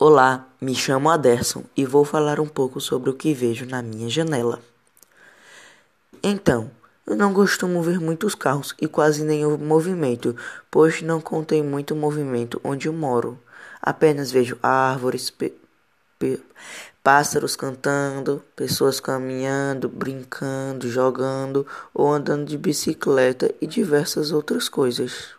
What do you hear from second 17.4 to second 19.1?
cantando, pessoas